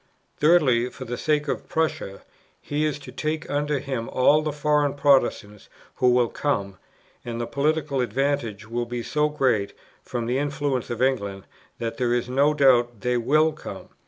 [0.37, 2.23] Thirdly, for the sake of Prussia,
[2.59, 6.79] he is to take under him all the foreign Protestants who will come;
[7.23, 11.43] and the political advantages will be so great, from the influence of England,
[11.77, 13.89] that there is no doubt they will come.